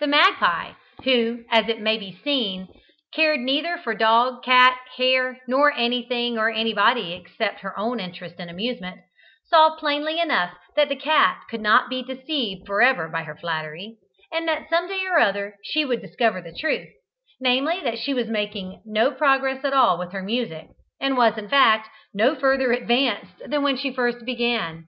[0.00, 0.72] The magpie,
[1.02, 2.68] who, as it may be seen,
[3.14, 8.34] cared neither for dog, cat, hare, nor for anything nor anybody except her own interest
[8.38, 9.00] and amusement,
[9.46, 13.96] saw plainly enough that the cat could not be deceived for ever by her flattery,
[14.30, 16.90] and that some day or other she would discover the truth,
[17.40, 20.66] namely that she was making no progress at all with her music,
[21.00, 24.86] and was in fact no further advanced than when she first began.